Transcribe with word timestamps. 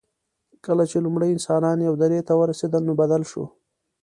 کله 0.65 0.83
چې 0.91 0.97
لومړي 1.05 1.29
انسانان 1.31 1.77
یوې 1.85 1.97
درې 2.03 2.19
ته 2.27 2.33
ورسېدل، 2.39 2.81
نو 2.87 2.93
بدل 3.01 3.21
شو. 3.31 3.43